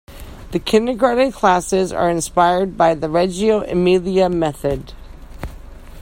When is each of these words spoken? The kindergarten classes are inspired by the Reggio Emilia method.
The 0.49 0.57
kindergarten 0.57 1.31
classes 1.31 1.93
are 1.93 2.09
inspired 2.09 2.75
by 2.75 2.95
the 2.95 3.07
Reggio 3.07 3.61
Emilia 3.63 4.29
method. 4.29 4.93